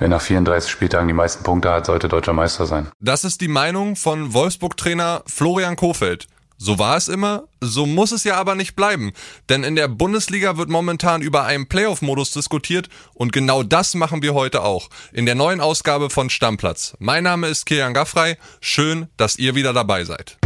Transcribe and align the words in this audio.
Wer 0.00 0.08
nach 0.08 0.22
34 0.22 0.70
Spieltagen 0.70 1.08
die 1.08 1.14
meisten 1.14 1.44
Punkte 1.44 1.70
hat, 1.70 1.84
sollte 1.84 2.08
deutscher 2.08 2.32
Meister 2.32 2.64
sein. 2.64 2.88
Das 3.00 3.22
ist 3.22 3.42
die 3.42 3.48
Meinung 3.48 3.96
von 3.96 4.32
Wolfsburg-Trainer 4.32 5.22
Florian 5.26 5.76
Kofeld. 5.76 6.26
So 6.56 6.78
war 6.78 6.96
es 6.96 7.08
immer, 7.08 7.44
so 7.60 7.84
muss 7.84 8.10
es 8.10 8.24
ja 8.24 8.36
aber 8.36 8.54
nicht 8.54 8.76
bleiben. 8.76 9.12
Denn 9.50 9.62
in 9.62 9.76
der 9.76 9.88
Bundesliga 9.88 10.56
wird 10.56 10.70
momentan 10.70 11.20
über 11.20 11.44
einen 11.44 11.68
Playoff-Modus 11.68 12.32
diskutiert 12.32 12.88
und 13.12 13.32
genau 13.32 13.62
das 13.62 13.94
machen 13.94 14.22
wir 14.22 14.32
heute 14.32 14.62
auch. 14.62 14.88
In 15.12 15.26
der 15.26 15.34
neuen 15.34 15.60
Ausgabe 15.60 16.08
von 16.08 16.30
Stammplatz. 16.30 16.96
Mein 16.98 17.24
Name 17.24 17.48
ist 17.48 17.66
Kilian 17.66 17.92
Gaffrey. 17.92 18.36
Schön, 18.62 19.08
dass 19.18 19.36
ihr 19.36 19.54
wieder 19.54 19.74
dabei 19.74 20.04
seid. 20.04 20.38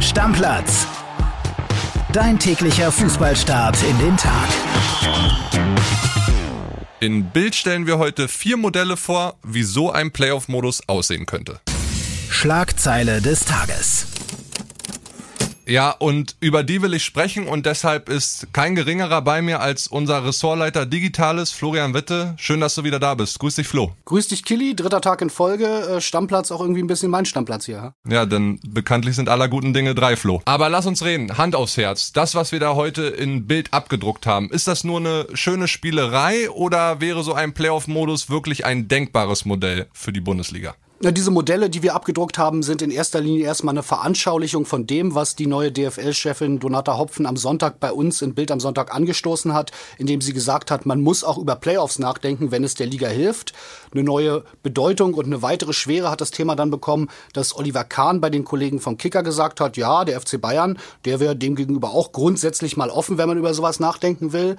Stammplatz. 0.00 0.86
Dein 2.14 2.38
täglicher 2.38 2.90
Fußballstart 2.90 3.82
in 3.82 3.98
den 3.98 4.16
Tag. 4.16 4.48
In 7.00 7.30
Bild 7.30 7.54
stellen 7.54 7.86
wir 7.86 7.98
heute 7.98 8.26
vier 8.26 8.56
Modelle 8.56 8.96
vor, 8.96 9.36
wie 9.44 9.62
so 9.62 9.92
ein 9.92 10.10
Playoff-Modus 10.10 10.82
aussehen 10.88 11.26
könnte. 11.26 11.60
Schlagzeile 12.28 13.22
des 13.22 13.44
Tages. 13.44 14.06
Ja, 15.68 15.90
und 15.90 16.34
über 16.40 16.62
die 16.62 16.80
will 16.80 16.94
ich 16.94 17.04
sprechen 17.04 17.46
und 17.46 17.66
deshalb 17.66 18.08
ist 18.08 18.54
kein 18.54 18.74
geringerer 18.74 19.20
bei 19.20 19.42
mir 19.42 19.60
als 19.60 19.86
unser 19.86 20.24
Ressortleiter 20.24 20.86
Digitales, 20.86 21.50
Florian 21.50 21.92
Witte. 21.92 22.34
Schön, 22.38 22.60
dass 22.60 22.74
du 22.74 22.84
wieder 22.84 22.98
da 22.98 23.14
bist. 23.14 23.38
Grüß 23.38 23.56
dich, 23.56 23.68
Flo. 23.68 23.92
Grüß 24.06 24.28
dich, 24.28 24.46
Killy. 24.46 24.74
Dritter 24.74 25.02
Tag 25.02 25.20
in 25.20 25.28
Folge. 25.28 25.66
Äh, 25.66 26.00
Stammplatz 26.00 26.50
auch 26.50 26.62
irgendwie 26.62 26.82
ein 26.82 26.86
bisschen 26.86 27.10
mein 27.10 27.26
Stammplatz 27.26 27.66
hier. 27.66 27.92
Ja, 28.08 28.24
denn 28.24 28.58
bekanntlich 28.66 29.14
sind 29.14 29.28
aller 29.28 29.48
guten 29.48 29.74
Dinge 29.74 29.94
drei, 29.94 30.16
Flo. 30.16 30.40
Aber 30.46 30.70
lass 30.70 30.86
uns 30.86 31.04
reden. 31.04 31.36
Hand 31.36 31.54
aufs 31.54 31.76
Herz. 31.76 32.12
Das, 32.12 32.34
was 32.34 32.50
wir 32.50 32.60
da 32.60 32.74
heute 32.74 33.02
in 33.02 33.46
Bild 33.46 33.74
abgedruckt 33.74 34.24
haben, 34.24 34.48
ist 34.50 34.68
das 34.68 34.84
nur 34.84 35.00
eine 35.00 35.26
schöne 35.34 35.68
Spielerei 35.68 36.48
oder 36.48 37.02
wäre 37.02 37.22
so 37.22 37.34
ein 37.34 37.52
Playoff-Modus 37.52 38.30
wirklich 38.30 38.64
ein 38.64 38.88
denkbares 38.88 39.44
Modell 39.44 39.86
für 39.92 40.14
die 40.14 40.22
Bundesliga? 40.22 40.76
Ja, 41.00 41.12
diese 41.12 41.30
Modelle, 41.30 41.70
die 41.70 41.84
wir 41.84 41.94
abgedruckt 41.94 42.38
haben, 42.38 42.64
sind 42.64 42.82
in 42.82 42.90
erster 42.90 43.20
Linie 43.20 43.44
erstmal 43.44 43.72
eine 43.72 43.84
Veranschaulichung 43.84 44.66
von 44.66 44.84
dem, 44.84 45.14
was 45.14 45.36
die 45.36 45.46
neue 45.46 45.70
DFL-Chefin 45.70 46.58
Donata 46.58 46.98
Hopfen 46.98 47.24
am 47.24 47.36
Sonntag 47.36 47.78
bei 47.78 47.92
uns 47.92 48.20
in 48.20 48.34
Bild 48.34 48.50
am 48.50 48.58
Sonntag 48.58 48.92
angestoßen 48.92 49.54
hat, 49.54 49.70
indem 49.98 50.20
sie 50.20 50.32
gesagt 50.32 50.72
hat, 50.72 50.86
man 50.86 51.00
muss 51.00 51.22
auch 51.22 51.38
über 51.38 51.54
Playoffs 51.54 52.00
nachdenken, 52.00 52.50
wenn 52.50 52.64
es 52.64 52.74
der 52.74 52.88
Liga 52.88 53.06
hilft. 53.06 53.52
Eine 53.92 54.02
neue 54.02 54.42
Bedeutung 54.64 55.14
und 55.14 55.26
eine 55.26 55.40
weitere 55.40 55.72
Schwere 55.72 56.10
hat 56.10 56.20
das 56.20 56.32
Thema 56.32 56.56
dann 56.56 56.72
bekommen, 56.72 57.08
dass 57.32 57.54
Oliver 57.56 57.84
Kahn 57.84 58.20
bei 58.20 58.28
den 58.28 58.42
Kollegen 58.42 58.80
vom 58.80 58.96
Kicker 58.96 59.22
gesagt 59.22 59.60
hat, 59.60 59.76
ja, 59.76 60.04
der 60.04 60.20
FC 60.20 60.40
Bayern, 60.40 60.80
der 61.04 61.20
wäre 61.20 61.36
demgegenüber 61.36 61.90
auch 61.90 62.10
grundsätzlich 62.10 62.76
mal 62.76 62.90
offen, 62.90 63.18
wenn 63.18 63.28
man 63.28 63.38
über 63.38 63.54
sowas 63.54 63.78
nachdenken 63.78 64.32
will. 64.32 64.56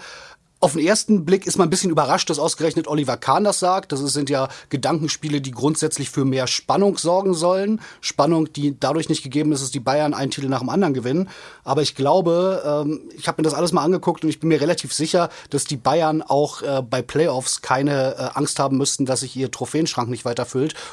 Auf 0.62 0.74
den 0.74 0.86
ersten 0.86 1.24
Blick 1.24 1.48
ist 1.48 1.58
man 1.58 1.68
ein 1.68 1.70
bisschen 1.70 1.90
überrascht, 1.90 2.30
dass 2.30 2.38
ausgerechnet 2.38 2.88
Oliver 2.88 3.16
Kahn 3.16 3.46
das 3.46 3.60
sagt. 3.60 3.94
Das 3.94 4.02
sind 4.02 4.30
ja 4.30 4.50
Gedankenspiele, 4.68 5.40
die 5.40 5.52
grundsätzlich 5.52 6.10
für 6.10 6.26
mehr 6.26 6.48
Spannung 6.48 6.98
sorgen 6.98 7.34
sollen. 7.34 7.80
Spannung, 8.02 8.52
die 8.52 8.78
dadurch 8.78 9.08
nicht 9.08 9.24
gegeben 9.24 9.54
ist, 9.54 9.62
dass 9.62 9.72
die 9.72 9.80
Bayern 9.80 10.14
einen 10.14 10.32
Titel 10.32 10.50
nach 10.50 10.60
dem 10.60 10.68
anderen 10.68 10.94
gewinnen. 10.94 11.30
Aber 11.64 11.82
ich 11.82 11.96
glaube, 11.96 12.62
ähm, 12.66 13.00
ich 13.18 13.30
habe 13.30 13.42
mir 13.42 13.44
das 13.44 13.54
alles 13.54 13.72
mal 13.72 13.84
angeguckt 13.84 14.26
und 14.26 14.30
ich 14.30 14.42
bin 14.42 14.50
mir 14.50 14.60
relativ 14.60 14.94
sicher, 14.94 15.30
dass 15.50 15.64
die 15.64 15.78
Bayern 15.78 16.22
auch 16.22 16.62
äh, 16.62 16.82
bei 16.82 17.02
Playoffs 17.02 17.62
keine 17.62 18.16
äh, 18.16 18.38
Angst 18.38 18.60
haben 18.60 18.78
müssten, 18.78 19.06
dass 19.06 19.22
sich 19.22 19.38
ihr 19.38 19.52
Trophäenschrank 19.52 20.10
nicht 20.10 20.26
weiter. 20.26 20.46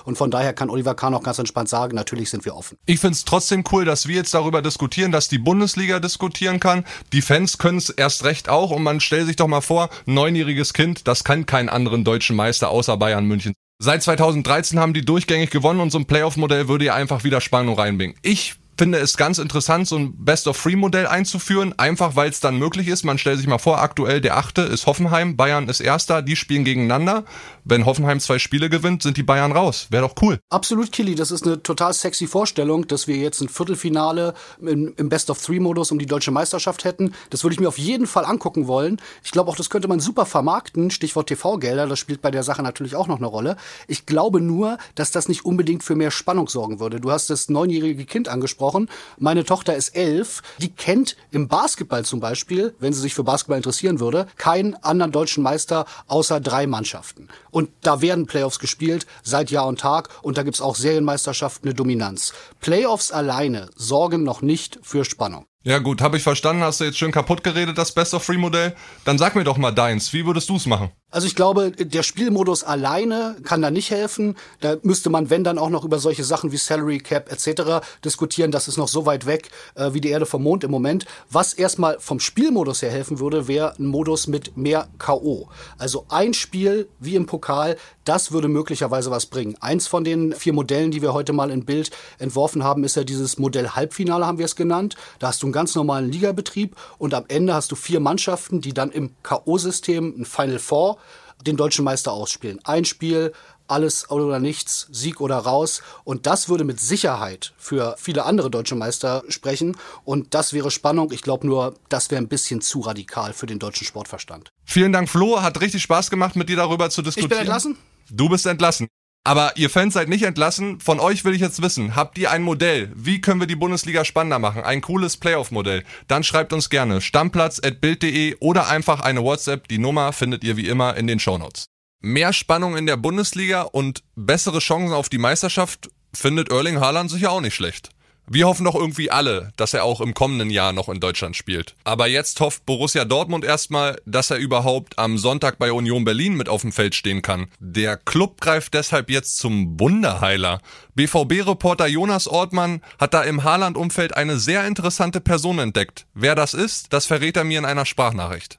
Und 0.04 0.18
von 0.18 0.30
daher 0.30 0.52
kann 0.52 0.70
Oliver 0.70 0.94
Kahn 0.94 1.14
auch 1.14 1.22
ganz 1.22 1.38
entspannt 1.38 1.68
sagen, 1.68 1.94
natürlich 1.94 2.30
sind 2.30 2.44
wir 2.44 2.56
offen. 2.56 2.76
Ich 2.86 3.00
finde 3.00 3.14
es 3.14 3.24
trotzdem 3.24 3.64
cool, 3.72 3.84
dass 3.84 4.06
wir 4.06 4.16
jetzt 4.16 4.34
darüber 4.34 4.60
diskutieren, 4.60 5.12
dass 5.12 5.28
die 5.28 5.38
Bundesliga 5.38 5.98
diskutieren 5.98 6.60
kann. 6.60 6.84
Die 7.12 7.22
Fans 7.22 7.58
können 7.58 7.78
es 7.78 7.88
erst 7.88 8.24
recht 8.24 8.48
auch 8.48 8.70
und 8.70 8.82
man 8.82 9.00
stellt 9.00 9.26
sich 9.26 9.36
doch 9.36 9.46
mal 9.46 9.55
mal 9.56 9.60
vor, 9.62 9.88
neunjähriges 10.04 10.74
Kind, 10.74 11.08
das 11.08 11.24
kann 11.24 11.46
keinen 11.46 11.68
anderen 11.68 12.04
deutschen 12.04 12.36
Meister 12.36 12.70
außer 12.70 12.96
Bayern 12.96 13.24
München. 13.26 13.54
Seit 13.78 14.02
2013 14.02 14.78
haben 14.78 14.94
die 14.94 15.04
durchgängig 15.04 15.50
gewonnen 15.50 15.80
und 15.80 15.90
so 15.90 15.98
ein 15.98 16.06
Playoff-Modell 16.06 16.68
würde 16.68 16.86
ja 16.86 16.94
einfach 16.94 17.24
wieder 17.24 17.40
Spannung 17.40 17.78
reinbringen. 17.78 18.16
Ich 18.22 18.56
finde 18.76 18.98
es 18.98 19.16
ganz 19.16 19.38
interessant, 19.38 19.88
so 19.88 19.96
ein 19.96 20.14
Best-of-Three-Modell 20.24 21.06
einzuführen, 21.06 21.74
einfach 21.78 22.16
weil 22.16 22.30
es 22.30 22.40
dann 22.40 22.58
möglich 22.58 22.88
ist. 22.88 23.04
Man 23.04 23.18
stellt 23.18 23.38
sich 23.38 23.46
mal 23.46 23.58
vor, 23.58 23.80
aktuell 23.80 24.20
der 24.20 24.36
Achte 24.36 24.62
ist 24.62 24.86
Hoffenheim, 24.86 25.36
Bayern 25.36 25.68
ist 25.68 25.80
Erster, 25.80 26.22
die 26.22 26.36
spielen 26.36 26.64
gegeneinander. 26.64 27.24
Wenn 27.64 27.86
Hoffenheim 27.86 28.20
zwei 28.20 28.38
Spiele 28.38 28.68
gewinnt, 28.68 29.02
sind 29.02 29.16
die 29.16 29.22
Bayern 29.22 29.52
raus. 29.52 29.88
Wäre 29.90 30.06
doch 30.06 30.14
cool. 30.22 30.38
Absolut, 30.50 30.92
Killy. 30.92 31.14
Das 31.14 31.30
ist 31.30 31.46
eine 31.46 31.62
total 31.62 31.92
sexy 31.92 32.26
Vorstellung, 32.26 32.86
dass 32.86 33.08
wir 33.08 33.16
jetzt 33.16 33.40
ein 33.40 33.48
Viertelfinale 33.48 34.34
im, 34.60 34.94
im 34.96 35.08
Best-of-Three-Modus 35.08 35.90
um 35.90 35.98
die 35.98 36.06
deutsche 36.06 36.30
Meisterschaft 36.30 36.84
hätten. 36.84 37.14
Das 37.30 37.44
würde 37.44 37.54
ich 37.54 37.60
mir 37.60 37.68
auf 37.68 37.78
jeden 37.78 38.06
Fall 38.06 38.24
angucken 38.24 38.66
wollen. 38.66 39.00
Ich 39.24 39.32
glaube 39.32 39.50
auch, 39.50 39.56
das 39.56 39.70
könnte 39.70 39.88
man 39.88 40.00
super 40.00 40.26
vermarkten. 40.26 40.90
Stichwort 40.90 41.28
TV-Gelder, 41.28 41.86
das 41.86 41.98
spielt 41.98 42.20
bei 42.20 42.30
der 42.30 42.42
Sache 42.42 42.62
natürlich 42.62 42.94
auch 42.94 43.06
noch 43.06 43.18
eine 43.18 43.26
Rolle. 43.26 43.56
Ich 43.88 44.06
glaube 44.06 44.40
nur, 44.40 44.78
dass 44.94 45.10
das 45.10 45.28
nicht 45.28 45.44
unbedingt 45.44 45.82
für 45.82 45.96
mehr 45.96 46.10
Spannung 46.10 46.48
sorgen 46.48 46.78
würde. 46.78 47.00
Du 47.00 47.10
hast 47.10 47.30
das 47.30 47.48
neunjährige 47.48 48.04
Kind 48.04 48.28
angesprochen 48.28 48.65
angesprochen. 48.66 48.88
Meine 49.18 49.44
Tochter 49.44 49.74
ist 49.74 49.90
elf. 49.90 50.42
Die 50.58 50.70
kennt 50.70 51.16
im 51.30 51.48
Basketball 51.48 52.04
zum 52.04 52.20
Beispiel, 52.20 52.74
wenn 52.78 52.92
sie 52.92 53.00
sich 53.00 53.14
für 53.14 53.24
Basketball 53.24 53.56
interessieren 53.56 54.00
würde, 54.00 54.26
keinen 54.36 54.74
anderen 54.82 55.12
deutschen 55.12 55.42
Meister 55.42 55.86
außer 56.08 56.40
drei 56.40 56.66
Mannschaften. 56.66 57.28
Und 57.50 57.70
da 57.82 58.00
werden 58.00 58.26
Playoffs 58.26 58.58
gespielt 58.58 59.06
seit 59.22 59.50
Jahr 59.50 59.66
und 59.66 59.80
Tag. 59.80 60.08
Und 60.22 60.36
da 60.38 60.42
gibt's 60.42 60.60
auch 60.60 60.76
Serienmeisterschaften, 60.76 61.68
eine 61.68 61.74
Dominanz. 61.74 62.32
Playoffs 62.60 63.12
alleine 63.12 63.68
sorgen 63.76 64.22
noch 64.22 64.42
nicht 64.42 64.78
für 64.82 65.04
Spannung. 65.04 65.46
Ja 65.62 65.80
gut, 65.80 66.00
habe 66.00 66.16
ich 66.16 66.22
verstanden. 66.22 66.62
Hast 66.62 66.78
du 66.78 66.84
jetzt 66.84 66.96
schön 66.96 67.10
kaputt 67.10 67.42
geredet, 67.42 67.76
das 67.76 67.92
Best 67.92 68.14
of 68.14 68.22
Free 68.22 68.36
Modell? 68.36 68.76
Dann 69.04 69.18
sag 69.18 69.34
mir 69.34 69.42
doch 69.42 69.56
mal 69.56 69.72
deins. 69.72 70.12
Wie 70.12 70.24
würdest 70.24 70.48
du 70.48 70.56
es 70.56 70.66
machen? 70.66 70.90
Also 71.16 71.28
ich 71.28 71.34
glaube, 71.34 71.70
der 71.70 72.02
Spielmodus 72.02 72.62
alleine 72.62 73.36
kann 73.42 73.62
da 73.62 73.70
nicht 73.70 73.90
helfen. 73.90 74.36
Da 74.60 74.76
müsste 74.82 75.08
man, 75.08 75.30
wenn 75.30 75.44
dann 75.44 75.56
auch 75.56 75.70
noch 75.70 75.82
über 75.82 75.98
solche 75.98 76.24
Sachen 76.24 76.52
wie 76.52 76.58
Salary 76.58 76.98
Cap 76.98 77.32
etc. 77.32 77.86
diskutieren. 78.04 78.50
Das 78.50 78.68
ist 78.68 78.76
noch 78.76 78.86
so 78.86 79.06
weit 79.06 79.24
weg 79.24 79.48
äh, 79.76 79.94
wie 79.94 80.02
die 80.02 80.10
Erde 80.10 80.26
vom 80.26 80.42
Mond 80.42 80.62
im 80.62 80.70
Moment. 80.70 81.06
Was 81.30 81.54
erstmal 81.54 81.98
vom 82.00 82.20
Spielmodus 82.20 82.82
her 82.82 82.90
helfen 82.90 83.18
würde, 83.18 83.48
wäre 83.48 83.72
ein 83.78 83.86
Modus 83.86 84.26
mit 84.26 84.58
mehr 84.58 84.88
KO. 84.98 85.48
Also 85.78 86.04
ein 86.10 86.34
Spiel 86.34 86.86
wie 87.00 87.14
im 87.14 87.24
Pokal, 87.24 87.78
das 88.04 88.30
würde 88.30 88.48
möglicherweise 88.48 89.10
was 89.10 89.24
bringen. 89.24 89.56
Eins 89.60 89.86
von 89.86 90.04
den 90.04 90.34
vier 90.34 90.52
Modellen, 90.52 90.90
die 90.90 91.00
wir 91.00 91.14
heute 91.14 91.32
mal 91.32 91.50
in 91.50 91.64
Bild 91.64 91.92
entworfen 92.18 92.62
haben, 92.62 92.84
ist 92.84 92.94
ja 92.94 93.04
dieses 93.04 93.38
Modell 93.38 93.70
Halbfinale, 93.70 94.26
haben 94.26 94.36
wir 94.36 94.44
es 94.44 94.54
genannt. 94.54 94.96
Da 95.18 95.28
hast 95.28 95.42
du 95.42 95.46
einen 95.46 95.54
ganz 95.54 95.74
normalen 95.74 96.12
Ligabetrieb 96.12 96.76
und 96.98 97.14
am 97.14 97.24
Ende 97.28 97.54
hast 97.54 97.72
du 97.72 97.74
vier 97.74 98.00
Mannschaften, 98.00 98.60
die 98.60 98.74
dann 98.74 98.90
im 98.90 99.12
K.O.-System, 99.22 100.20
ein 100.20 100.24
Final 100.26 100.58
Four, 100.58 100.98
den 101.42 101.56
deutschen 101.56 101.84
Meister 101.84 102.12
ausspielen. 102.12 102.60
Ein 102.64 102.84
Spiel, 102.84 103.32
alles 103.68 104.10
oder 104.10 104.38
nichts, 104.38 104.88
Sieg 104.90 105.20
oder 105.20 105.36
raus. 105.38 105.82
Und 106.04 106.26
das 106.26 106.48
würde 106.48 106.64
mit 106.64 106.80
Sicherheit 106.80 107.52
für 107.58 107.96
viele 107.98 108.24
andere 108.24 108.50
deutsche 108.50 108.74
Meister 108.74 109.22
sprechen. 109.28 109.76
Und 110.04 110.34
das 110.34 110.52
wäre 110.52 110.70
Spannung. 110.70 111.12
Ich 111.12 111.22
glaube 111.22 111.46
nur, 111.46 111.74
das 111.88 112.10
wäre 112.10 112.20
ein 112.20 112.28
bisschen 112.28 112.60
zu 112.60 112.80
radikal 112.80 113.32
für 113.32 113.46
den 113.46 113.58
deutschen 113.58 113.86
Sportverstand. 113.86 114.50
Vielen 114.64 114.92
Dank, 114.92 115.08
Flo. 115.08 115.42
Hat 115.42 115.60
richtig 115.60 115.82
Spaß 115.82 116.10
gemacht, 116.10 116.36
mit 116.36 116.48
dir 116.48 116.56
darüber 116.56 116.90
zu 116.90 117.02
diskutieren. 117.02 117.26
Ich 117.26 117.30
bin 117.30 117.38
entlassen. 117.38 117.76
Du 118.10 118.28
bist 118.28 118.46
entlassen. 118.46 118.88
Aber 119.26 119.56
ihr 119.56 119.70
Fans 119.70 119.94
seid 119.94 120.08
nicht 120.08 120.22
entlassen. 120.22 120.78
Von 120.78 121.00
euch 121.00 121.24
will 121.24 121.34
ich 121.34 121.40
jetzt 121.40 121.60
wissen, 121.60 121.96
habt 121.96 122.16
ihr 122.16 122.30
ein 122.30 122.44
Modell? 122.44 122.92
Wie 122.94 123.20
können 123.20 123.40
wir 123.40 123.48
die 123.48 123.56
Bundesliga 123.56 124.04
spannender 124.04 124.38
machen? 124.38 124.62
Ein 124.62 124.80
cooles 124.80 125.16
Playoff-Modell? 125.16 125.82
Dann 126.06 126.22
schreibt 126.22 126.52
uns 126.52 126.70
gerne 126.70 127.00
stammplatz.bild.de 127.00 128.36
oder 128.38 128.68
einfach 128.68 129.00
eine 129.00 129.24
WhatsApp. 129.24 129.66
Die 129.66 129.78
Nummer 129.78 130.12
findet 130.12 130.44
ihr 130.44 130.56
wie 130.56 130.68
immer 130.68 130.96
in 130.96 131.08
den 131.08 131.18
Shownotes. 131.18 131.66
Mehr 132.00 132.32
Spannung 132.32 132.76
in 132.76 132.86
der 132.86 132.96
Bundesliga 132.96 133.62
und 133.62 134.04
bessere 134.14 134.60
Chancen 134.60 134.94
auf 134.94 135.08
die 135.08 135.18
Meisterschaft 135.18 135.90
findet 136.14 136.52
Erling 136.52 136.78
Haaland 136.78 137.10
sicher 137.10 137.32
auch 137.32 137.40
nicht 137.40 137.56
schlecht. 137.56 137.90
Wir 138.28 138.48
hoffen 138.48 138.64
doch 138.64 138.74
irgendwie 138.74 139.08
alle, 139.08 139.52
dass 139.56 139.72
er 139.72 139.84
auch 139.84 140.00
im 140.00 140.12
kommenden 140.12 140.50
Jahr 140.50 140.72
noch 140.72 140.88
in 140.88 140.98
Deutschland 140.98 141.36
spielt. 141.36 141.76
Aber 141.84 142.08
jetzt 142.08 142.40
hofft 142.40 142.66
Borussia 142.66 143.04
Dortmund 143.04 143.44
erstmal, 143.44 144.00
dass 144.04 144.32
er 144.32 144.38
überhaupt 144.38 144.98
am 144.98 145.16
Sonntag 145.16 145.60
bei 145.60 145.70
Union 145.70 146.04
Berlin 146.04 146.34
mit 146.34 146.48
auf 146.48 146.62
dem 146.62 146.72
Feld 146.72 146.96
stehen 146.96 147.22
kann. 147.22 147.46
Der 147.60 147.96
Club 147.96 148.40
greift 148.40 148.74
deshalb 148.74 149.10
jetzt 149.10 149.38
zum 149.38 149.78
Wunderheiler. 149.78 150.60
BVB-Reporter 150.96 151.86
Jonas 151.86 152.26
Ortmann 152.26 152.82
hat 152.98 153.14
da 153.14 153.22
im 153.22 153.44
Haaland-Umfeld 153.44 154.16
eine 154.16 154.40
sehr 154.40 154.66
interessante 154.66 155.20
Person 155.20 155.60
entdeckt. 155.60 156.06
Wer 156.12 156.34
das 156.34 156.52
ist, 156.52 156.92
das 156.92 157.06
verrät 157.06 157.36
er 157.36 157.44
mir 157.44 157.60
in 157.60 157.64
einer 157.64 157.86
Sprachnachricht. 157.86 158.58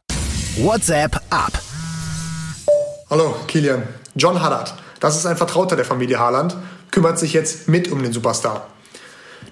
WhatsApp 0.55 1.19
ab. 1.29 1.61
Hallo, 3.09 3.35
Kilian. 3.47 3.83
John 4.15 4.41
Haddad. 4.41 4.75
Das 5.01 5.17
ist 5.17 5.25
ein 5.25 5.35
Vertrauter 5.35 5.75
der 5.75 5.83
Familie 5.83 6.19
Haaland, 6.19 6.55
kümmert 6.89 7.19
sich 7.19 7.33
jetzt 7.33 7.67
mit 7.67 7.91
um 7.91 8.01
den 8.01 8.13
Superstar. 8.13 8.67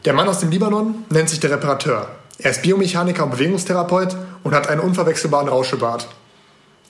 Der 0.05 0.13
Mann 0.13 0.27
aus 0.27 0.39
dem 0.39 0.51
Libanon 0.51 1.03
nennt 1.09 1.29
sich 1.29 1.39
der 1.39 1.49
Reparateur. 1.49 2.07
Er 2.37 2.51
ist 2.51 2.61
Biomechaniker 2.61 3.23
und 3.23 3.31
Bewegungstherapeut 3.31 4.15
und 4.43 4.53
hat 4.53 4.67
einen 4.67 4.81
unverwechselbaren 4.81 5.49
Rauschebart. 5.49 6.07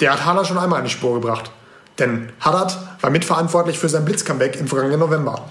Der 0.02 0.12
hat 0.12 0.26
Haaland 0.26 0.48
schon 0.48 0.58
einmal 0.58 0.80
in 0.80 0.86
die 0.86 0.92
Spur 0.92 1.14
gebracht. 1.14 1.50
Denn 1.98 2.34
Haddad 2.42 2.78
war 3.00 3.10
mitverantwortlich 3.10 3.80
für 3.80 3.88
sein 3.88 4.04
Blitzcomeback 4.04 4.60
im 4.60 4.68
vergangenen 4.68 5.00
November. 5.00 5.46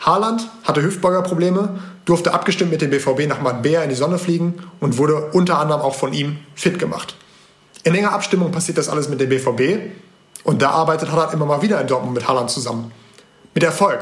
Haaland 0.00 0.48
hatte 0.64 0.80
Hüftbeugerprobleme, 0.82 1.78
durfte 2.06 2.32
abgestimmt 2.32 2.70
mit 2.70 2.80
dem 2.80 2.88
BVB 2.88 3.28
nach 3.28 3.42
Marbella 3.42 3.82
in 3.82 3.90
die 3.90 3.96
Sonne 3.96 4.16
fliegen 4.16 4.54
und 4.80 4.96
wurde 4.96 5.26
unter 5.32 5.58
anderem 5.58 5.82
auch 5.82 5.96
von 5.96 6.14
ihm 6.14 6.38
fit 6.54 6.78
gemacht. 6.78 7.16
In 7.82 7.94
enger 7.94 8.12
Abstimmung 8.12 8.50
passiert 8.50 8.78
das 8.78 8.88
alles 8.88 9.10
mit 9.10 9.20
dem 9.20 9.28
BVB 9.28 9.92
und 10.44 10.62
da 10.62 10.70
arbeitet 10.70 11.12
Haaland 11.12 11.34
immer 11.34 11.44
mal 11.44 11.60
wieder 11.60 11.82
in 11.82 11.86
Dortmund 11.86 12.14
mit 12.14 12.26
Haaland 12.26 12.48
zusammen. 12.48 12.92
Mit 13.52 13.62
Erfolg. 13.62 13.98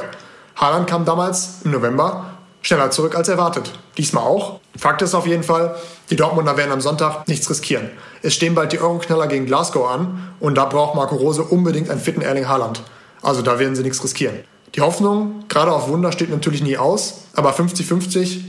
Haaland 0.54 0.88
kam 0.88 1.04
damals 1.04 1.62
im 1.64 1.72
November 1.72 2.37
schneller 2.68 2.90
zurück 2.90 3.16
als 3.16 3.28
erwartet. 3.28 3.72
Diesmal 3.96 4.24
auch. 4.24 4.60
Fakt 4.76 5.00
ist 5.00 5.14
auf 5.14 5.26
jeden 5.26 5.42
Fall, 5.42 5.74
die 6.10 6.16
Dortmunder 6.16 6.56
werden 6.56 6.70
am 6.70 6.82
Sonntag 6.82 7.26
nichts 7.26 7.48
riskieren. 7.48 7.90
Es 8.22 8.34
stehen 8.34 8.54
bald 8.54 8.72
die 8.72 8.78
Euroknaller 8.78 9.26
gegen 9.26 9.46
Glasgow 9.46 9.88
an 9.88 10.34
und 10.38 10.56
da 10.56 10.66
braucht 10.66 10.94
Marco 10.94 11.16
Rose 11.16 11.42
unbedingt 11.42 11.88
einen 11.88 12.00
fitten 12.00 12.20
Erling 12.20 12.46
Haaland. 12.46 12.82
Also 13.22 13.42
da 13.42 13.58
werden 13.58 13.74
sie 13.74 13.82
nichts 13.82 14.04
riskieren. 14.04 14.36
Die 14.74 14.82
Hoffnung, 14.82 15.44
gerade 15.48 15.72
auf 15.72 15.88
Wunder, 15.88 16.12
steht 16.12 16.30
natürlich 16.30 16.62
nie 16.62 16.76
aus, 16.76 17.22
aber 17.34 17.52
50-50, 17.54 18.42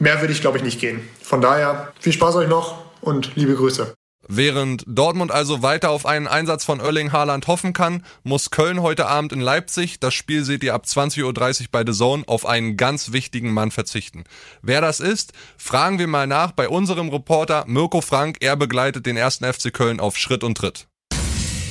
mehr 0.00 0.20
würde 0.20 0.32
ich 0.32 0.40
glaube 0.40 0.58
ich 0.58 0.64
nicht 0.64 0.80
gehen. 0.80 1.00
Von 1.22 1.40
daher, 1.40 1.92
viel 2.00 2.12
Spaß 2.12 2.34
euch 2.36 2.48
noch 2.48 2.78
und 3.00 3.36
liebe 3.36 3.54
Grüße. 3.54 3.94
Während 4.28 4.84
Dortmund 4.86 5.32
also 5.32 5.62
weiter 5.62 5.90
auf 5.90 6.06
einen 6.06 6.28
Einsatz 6.28 6.64
von 6.64 6.80
Erling 6.80 7.12
Haaland 7.12 7.46
hoffen 7.48 7.72
kann, 7.72 8.04
muss 8.22 8.50
Köln 8.50 8.80
heute 8.80 9.06
Abend 9.06 9.32
in 9.32 9.40
Leipzig, 9.40 9.98
das 9.98 10.14
Spiel 10.14 10.44
seht 10.44 10.62
ihr 10.62 10.74
ab 10.74 10.84
20.30 10.86 11.62
Uhr 11.62 11.66
bei 11.72 11.84
The 11.84 11.92
Zone, 11.92 12.24
auf 12.26 12.46
einen 12.46 12.76
ganz 12.76 13.12
wichtigen 13.12 13.52
Mann 13.52 13.70
verzichten. 13.70 14.24
Wer 14.62 14.80
das 14.80 15.00
ist, 15.00 15.32
fragen 15.56 15.98
wir 15.98 16.06
mal 16.06 16.26
nach 16.26 16.52
bei 16.52 16.68
unserem 16.68 17.08
Reporter 17.08 17.64
Mirko 17.66 18.00
Frank. 18.00 18.38
Er 18.40 18.56
begleitet 18.56 19.06
den 19.06 19.16
ersten 19.16 19.44
FC 19.44 19.72
Köln 19.72 19.98
auf 19.98 20.16
Schritt 20.16 20.44
und 20.44 20.56
Tritt. 20.56 20.86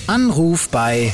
Anruf 0.07 0.68
bei 0.69 1.13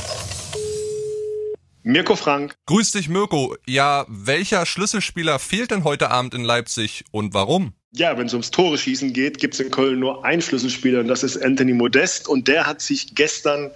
Mirko 1.84 2.16
Frank. 2.16 2.54
Grüß 2.66 2.90
dich, 2.90 3.08
Mirko. 3.08 3.56
Ja, 3.66 4.04
welcher 4.08 4.66
Schlüsselspieler 4.66 5.38
fehlt 5.38 5.70
denn 5.70 5.84
heute 5.84 6.10
Abend 6.10 6.34
in 6.34 6.44
Leipzig 6.44 7.04
und 7.12 7.32
warum? 7.32 7.72
Ja, 7.92 8.18
wenn 8.18 8.26
es 8.26 8.34
ums 8.34 8.50
Tore 8.50 8.76
schießen 8.76 9.12
geht, 9.12 9.38
gibt 9.38 9.54
es 9.54 9.60
in 9.60 9.70
Köln 9.70 9.98
nur 9.98 10.24
einen 10.24 10.42
Schlüsselspieler 10.42 11.00
und 11.00 11.08
das 11.08 11.22
ist 11.22 11.42
Anthony 11.42 11.72
Modest 11.72 12.28
und 12.28 12.46
der 12.46 12.66
hat 12.66 12.82
sich 12.82 13.14
gestern 13.14 13.70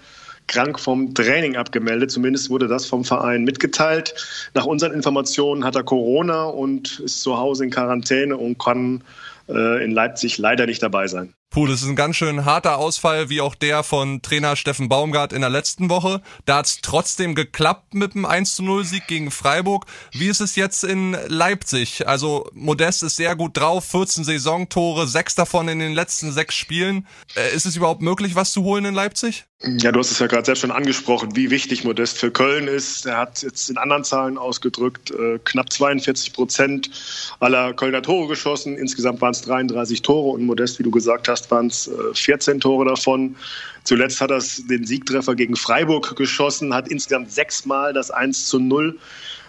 krank 0.49 0.79
vom 0.79 1.15
Training 1.15 1.57
abgemeldet. 1.57 2.11
Zumindest 2.11 2.51
wurde 2.51 2.69
das 2.69 2.87
vom 2.87 3.05
Verein 3.05 3.45
mitgeteilt. 3.45 4.15
Nach 4.55 4.67
unseren 4.67 4.93
Informationen 4.93 5.65
hat 5.65 5.77
er 5.77 5.85
Corona 5.85 6.45
und 6.45 7.01
ist 7.01 7.23
zu 7.23 7.39
Hause 7.39 7.65
in 7.65 7.71
Quarantäne 7.71 8.37
und 8.37 8.59
kann 8.59 9.03
äh, 9.49 9.83
in 9.83 9.93
Leipzig 9.93 10.37
leider 10.39 10.67
nicht 10.67 10.83
dabei 10.83 11.07
sein. 11.07 11.35
Puh, 11.53 11.67
das 11.67 11.83
ist 11.83 11.89
ein 11.89 11.97
ganz 11.97 12.17
schön 12.17 12.47
harter 12.47 12.79
Ausfall, 12.79 13.29
wie 13.29 13.43
auch 13.43 13.55
der 13.55 13.83
von 13.83 14.23
Trainer 14.23 14.57
Steffen 14.57 14.89
Baumgart 14.89 15.35
in 15.35 15.43
der 15.43 15.51
letzten 15.51 15.91
Woche. 15.91 16.23
Da 16.47 16.57
hat 16.57 16.65
es 16.65 16.81
trotzdem 16.81 17.35
geklappt 17.35 17.93
mit 17.93 18.15
dem 18.15 18.25
1 18.25 18.57
zu 18.57 18.63
0 18.63 18.87
Sieg 18.87 19.07
gegen 19.07 19.31
Freiburg. 19.31 19.85
Wie 20.13 20.29
ist 20.29 20.41
es 20.41 20.57
jetzt 20.57 20.83
in 20.83 21.15
Leipzig? 21.29 22.09
Also 22.09 22.49
Modest 22.55 23.03
ist 23.03 23.17
sehr 23.17 23.37
gut 23.37 23.55
drauf, 23.55 23.85
14 23.85 24.25
Saisontore, 24.25 25.07
sechs 25.07 25.35
davon 25.35 25.69
in 25.69 25.79
den 25.79 25.93
letzten 25.93 26.33
sechs 26.33 26.55
Spielen. 26.55 27.07
Äh, 27.37 27.55
ist 27.55 27.67
es 27.67 27.77
überhaupt 27.77 28.01
möglich, 28.01 28.35
was 28.35 28.53
zu 28.53 28.63
holen 28.63 28.87
in 28.87 28.95
Leipzig? 28.95 29.45
Ja, 29.65 29.93
du 29.93 30.01
hast 30.01 30.11
es 30.11 30.19
ja 30.19 30.27
gerade 30.27 30.45
selbst 30.45 30.61
schon 30.61 30.73
angesprochen, 30.73 31.37
wie 31.37 31.51
wichtig 31.51 31.85
Modest 31.85 32.19
für 32.19 32.33
Köln 32.33 32.67
ist. 32.67 33.07
Er 33.07 33.17
hat 33.17 33.43
jetzt 33.43 33.71
in 33.71 33.79
anderen 33.79 34.03
Zahlen 34.03 34.37
ausgedrückt 34.37 35.13
äh, 35.13 35.39
knapp 35.45 35.73
42 35.73 36.33
Prozent 36.33 36.91
aller 37.39 37.73
Kölner 37.73 38.03
Tore 38.03 38.27
geschossen. 38.27 38.77
Insgesamt 38.77 39.21
waren 39.21 39.31
es 39.31 39.43
33 39.43 40.03
Tore 40.03 40.31
und 40.31 40.45
Modest, 40.45 40.81
wie 40.81 40.83
du 40.83 40.91
gesagt 40.91 41.29
hast, 41.29 41.42
Zuletzt 41.43 41.51
waren 41.51 41.67
es 41.67 41.91
14 42.15 42.61
Tore 42.61 42.85
davon. 42.85 43.37
Zuletzt 43.85 44.21
hat 44.21 44.31
er 44.31 44.43
den 44.71 44.87
Siegtreffer 44.87 45.35
gegen 45.35 45.57
Freiburg 45.57 46.15
geschossen, 46.17 46.75
hat 46.75 46.89
insgesamt 46.89 47.33
sechsmal 47.33 47.93
das 47.93 48.11
1 48.11 48.47
zu 48.49 48.61
0 48.61 48.99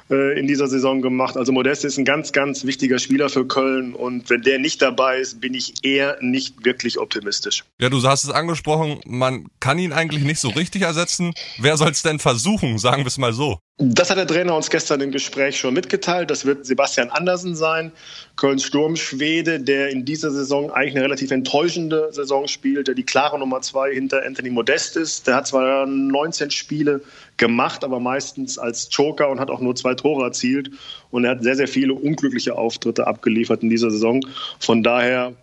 äh, 0.09 0.39
in 0.39 0.47
dieser 0.47 0.67
Saison 0.67 1.01
gemacht. 1.01 1.37
Also 1.37 1.51
Modest 1.51 1.85
ist 1.85 1.97
ein 1.97 2.05
ganz, 2.05 2.31
ganz 2.31 2.65
wichtiger 2.65 2.97
Spieler 2.97 3.29
für 3.29 3.45
Köln 3.45 3.93
und 3.93 4.29
wenn 4.29 4.41
der 4.41 4.57
nicht 4.57 4.81
dabei 4.81 5.19
ist, 5.19 5.39
bin 5.39 5.53
ich 5.53 5.83
eher 5.83 6.17
nicht 6.21 6.65
wirklich 6.65 6.97
optimistisch. 6.97 7.63
Ja, 7.79 7.89
du 7.89 8.01
hast 8.01 8.23
es 8.23 8.31
angesprochen, 8.31 8.99
man 9.05 9.45
kann 9.59 9.77
ihn 9.77 9.93
eigentlich 9.93 10.23
nicht 10.23 10.39
so 10.39 10.49
richtig 10.49 10.81
ersetzen. 10.81 11.33
Wer 11.59 11.77
soll 11.77 11.91
es 11.91 12.01
denn 12.01 12.17
versuchen, 12.17 12.79
sagen 12.79 13.03
wir 13.03 13.07
es 13.07 13.19
mal 13.19 13.33
so? 13.33 13.59
Das 13.79 14.11
hat 14.11 14.17
der 14.17 14.27
Trainer 14.27 14.55
uns 14.55 14.69
gestern 14.69 15.01
im 15.01 15.09
Gespräch 15.09 15.57
schon 15.57 15.73
mitgeteilt. 15.73 16.29
Das 16.29 16.45
wird 16.45 16.63
Sebastian 16.63 17.09
Andersen 17.09 17.55
sein, 17.55 17.91
Kölns 18.35 18.63
Sturmschwede, 18.63 19.59
der 19.59 19.89
in 19.89 20.05
dieser 20.05 20.29
Saison 20.29 20.69
eigentlich 20.69 20.93
eine 20.95 21.05
relativ 21.05 21.31
enttäuschende 21.31 22.09
Saison 22.11 22.47
spielt, 22.47 22.87
der 22.87 22.93
die 22.93 23.03
klare 23.03 23.39
Nummer 23.39 23.61
zwei 23.61 23.91
hinter 23.91 24.23
Anthony 24.23 24.51
Modest 24.51 24.95
ist. 24.95 25.25
Der 25.25 25.37
hat 25.37 25.47
zwar 25.47 25.87
19 25.87 26.51
Spiele 26.51 27.01
gemacht, 27.37 27.83
aber 27.83 27.99
meistens 27.99 28.59
als 28.59 28.89
Joker 28.91 29.29
und 29.29 29.39
hat 29.39 29.49
auch 29.49 29.59
nur 29.59 29.75
zwei 29.75 29.95
Tore 29.95 30.25
erzielt. 30.25 30.69
Und 31.09 31.25
er 31.25 31.31
hat 31.31 31.41
sehr, 31.41 31.55
sehr 31.55 31.67
viele 31.67 31.95
unglückliche 31.95 32.55
Auftritte 32.55 33.07
abgeliefert 33.07 33.63
in 33.63 33.71
dieser 33.71 33.89
Saison. 33.89 34.23
Von 34.59 34.83
daher 34.83 35.33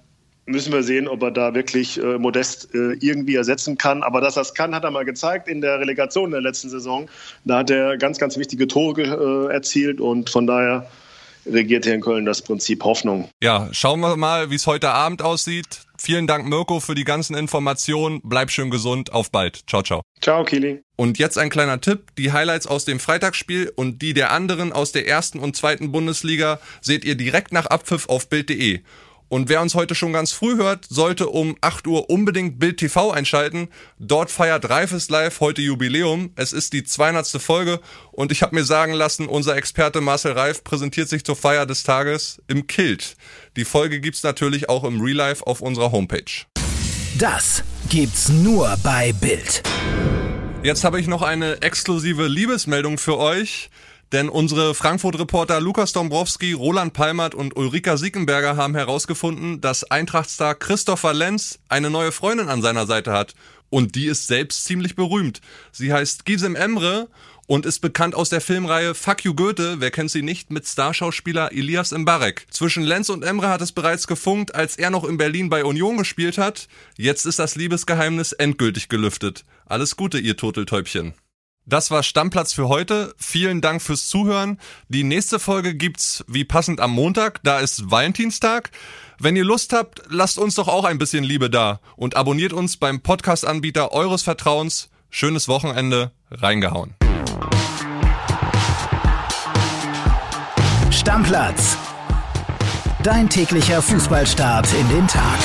müssen 0.51 0.73
wir 0.73 0.83
sehen, 0.83 1.09
ob 1.09 1.23
er 1.23 1.31
da 1.31 1.55
wirklich 1.55 1.99
äh, 1.99 2.19
Modest 2.19 2.75
äh, 2.75 2.93
irgendwie 3.01 3.35
ersetzen 3.35 3.79
kann. 3.79 4.03
Aber 4.03 4.21
dass 4.21 4.37
er 4.37 4.43
es 4.43 4.55
kann, 4.55 4.75
hat 4.75 4.85
er 4.85 4.91
mal 4.91 5.05
gezeigt 5.05 5.49
in 5.49 5.61
der 5.61 5.81
Relegation 5.81 6.27
in 6.27 6.33
der 6.33 6.41
letzten 6.43 6.69
Saison. 6.69 7.09
Da 7.45 7.59
hat 7.59 7.71
er 7.71 7.97
ganz, 7.97 8.19
ganz 8.19 8.37
wichtige 8.37 8.69
Tore 8.69 9.49
äh, 9.49 9.53
erzielt 9.53 10.01
und 10.01 10.31
von 10.31 10.47
daher 10.47 10.87
regiert 11.47 11.85
hier 11.85 11.95
in 11.95 12.01
Köln 12.01 12.25
das 12.25 12.43
Prinzip 12.43 12.85
Hoffnung. 12.85 13.29
Ja, 13.43 13.69
schauen 13.73 14.01
wir 14.01 14.17
mal, 14.17 14.51
wie 14.51 14.57
es 14.57 14.67
heute 14.67 14.91
Abend 14.91 15.23
aussieht. 15.23 15.83
Vielen 15.99 16.27
Dank, 16.27 16.47
Mirko, 16.47 16.81
für 16.81 16.95
die 16.95 17.05
ganzen 17.05 17.37
Informationen. 17.37 18.21
Bleib 18.25 18.51
schön 18.51 18.71
gesund. 18.71 19.13
Auf 19.13 19.31
bald. 19.31 19.69
Ciao, 19.69 19.83
ciao. 19.83 20.03
Ciao, 20.21 20.45
Kili. 20.45 20.83
Und 20.97 21.19
jetzt 21.19 21.39
ein 21.39 21.51
kleiner 21.51 21.81
Tipp. 21.81 22.15
Die 22.17 22.33
Highlights 22.33 22.67
aus 22.67 22.85
dem 22.85 23.01
Freitagsspiel 23.01 23.73
und 23.75 24.01
die 24.01 24.15
der 24.15 24.33
anderen 24.33 24.73
aus 24.73 24.93
der 24.93 25.07
ersten 25.07 25.39
und 25.39 25.57
zweiten 25.57 25.93
Bundesliga 25.93 26.59
seht 26.81 27.05
ihr 27.05 27.17
direkt 27.17 27.53
nach 27.53 27.67
Abpfiff 27.67 28.09
auf 28.09 28.29
Bild.de. 28.29 28.81
Und 29.31 29.49
wer 29.49 29.63
uns 29.63 29.77
heute 29.77 29.95
schon 29.95 30.13
ganz 30.13 30.33
früh 30.33 30.57
hört, 30.57 30.87
sollte 30.89 31.29
um 31.29 31.57
8 31.61 31.87
Uhr 31.87 32.11
unbedingt 32.11 32.59
Bild 32.59 32.79
TV 32.79 33.13
einschalten. 33.13 33.69
Dort 34.01 34.29
feiert 34.29 34.69
Reifes 34.69 35.09
Live 35.09 35.39
heute 35.39 35.63
Jubiläum. 35.63 36.33
Es 36.35 36.53
ist 36.53 36.73
die 36.73 36.83
200. 36.83 37.41
Folge 37.41 37.79
und 38.11 38.33
ich 38.33 38.43
habe 38.43 38.57
mir 38.57 38.65
sagen 38.65 38.93
lassen, 38.93 39.29
unser 39.29 39.57
Experte 39.57 40.01
Marcel 40.01 40.33
Reif 40.33 40.65
präsentiert 40.65 41.09
sich 41.09 41.25
zur 41.25 41.37
Feier 41.37 41.65
des 41.65 41.85
Tages 41.85 42.43
im 42.49 42.67
Kilt. 42.67 43.15
Die 43.57 43.65
Folge 43.65 44.01
gibt's 44.01 44.25
natürlich 44.25 44.69
auch 44.69 44.83
im 44.83 45.01
Real 45.01 45.17
Life 45.17 45.47
auf 45.47 45.61
unserer 45.61 45.93
Homepage. 45.93 46.45
Das 47.17 47.63
gibt's 47.89 48.31
nur 48.31 48.77
bei 48.83 49.13
Bild. 49.13 49.63
Jetzt 50.65 50.83
habe 50.83 50.99
ich 50.99 51.07
noch 51.07 51.23
eine 51.23 51.63
exklusive 51.63 52.27
Liebesmeldung 52.27 52.99
für 52.99 53.17
euch. 53.17 53.71
Denn 54.13 54.29
unsere 54.29 54.75
Frankfurt-Reporter 54.75 55.61
Lukas 55.61 55.93
Dombrowski, 55.93 56.53
Roland 56.53 56.93
Palmert 56.93 57.35
und 57.35 57.57
Ulrika 57.57 57.97
Siekenberger 57.97 58.57
haben 58.57 58.75
herausgefunden, 58.75 59.61
dass 59.61 59.89
Eintrachtstar 59.89 60.57
Christopher 60.57 61.15
Lenz 61.15 61.61
eine 61.69 61.91
neue 61.91 62.11
Freundin 62.11 62.49
an 62.49 62.61
seiner 62.61 62.87
Seite 62.87 63.13
hat. 63.13 63.35
Und 63.69 63.95
die 63.95 64.07
ist 64.07 64.27
selbst 64.27 64.65
ziemlich 64.65 64.97
berühmt. 64.97 65.41
Sie 65.71 65.93
heißt 65.93 66.25
Gisem 66.25 66.57
Emre 66.57 67.09
und 67.47 67.67
ist 67.67 67.79
bekannt 67.79 68.17
aus 68.17 68.29
der 68.29 68.41
Filmreihe 68.41 68.97
Fuck 68.97 69.25
You 69.25 69.35
Goethe, 69.35 69.77
wer 69.79 69.93
kennt 69.93 70.11
sie 70.11 70.23
nicht, 70.23 70.51
mit 70.51 70.67
Starschauspieler 70.67 71.53
Elias 71.53 71.93
Mbarek. 71.93 72.47
Zwischen 72.51 72.83
Lenz 72.83 73.11
und 73.11 73.25
Emre 73.25 73.49
hat 73.49 73.61
es 73.61 73.71
bereits 73.71 74.09
gefunkt, 74.09 74.57
als 74.57 74.77
er 74.77 74.91
noch 74.91 75.05
in 75.05 75.19
Berlin 75.19 75.51
bei 75.51 75.65
Union 75.65 75.97
gespielt 75.97 76.37
hat. 76.37 76.67
Jetzt 76.97 77.27
ist 77.27 77.39
das 77.39 77.55
Liebesgeheimnis 77.55 78.33
endgültig 78.33 78.89
gelüftet. 78.89 79.45
Alles 79.67 79.95
Gute, 79.95 80.19
ihr 80.19 80.37
Turteltäubchen. 80.37 81.15
Das 81.67 81.91
war 81.91 82.03
Stammplatz 82.03 82.53
für 82.53 82.69
heute. 82.69 83.15
Vielen 83.17 83.61
Dank 83.61 83.83
fürs 83.83 84.09
Zuhören. 84.09 84.59
Die 84.89 85.05
nächste 85.05 85.39
Folge 85.39 85.75
gibt's 85.75 86.25
wie 86.27 86.45
passend 86.45 86.81
am 86.81 86.91
Montag. 86.91 87.41
Da 87.43 87.61
ist 87.61 87.91
Valentinstag. 87.91 88.71
Wenn 89.19 89.37
ihr 89.37 89.45
Lust 89.45 89.73
habt, 89.73 90.03
lasst 90.09 90.39
uns 90.39 90.55
doch 90.55 90.69
auch 90.69 90.85
ein 90.85 90.99
bisschen 90.99 91.25
Liebe 91.25 91.51
da 91.51 91.81
und 91.97 92.17
abonniert 92.17 92.53
uns 92.53 92.79
beim 92.79 93.01
Podcast-Anbieter 93.03 93.93
eures 93.93 94.23
Vertrauens. 94.23 94.89
Schönes 95.11 95.47
Wochenende. 95.49 96.13
Reingehauen. 96.31 96.95
Stammplatz. 100.91 101.77
Dein 103.03 103.29
täglicher 103.29 103.81
Fußballstart 103.81 104.73
in 104.75 104.89
den 104.89 105.09
Tag. 105.09 105.39